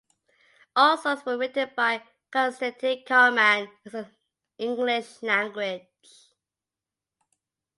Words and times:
All 0.75 0.97
songs 0.97 1.23
were 1.27 1.37
written 1.37 1.69
by 1.77 2.01
Konstantin 2.31 3.03
Karman 3.07 3.69
in 3.85 3.91
the 3.91 4.09
English 4.57 5.21
language. 5.21 5.93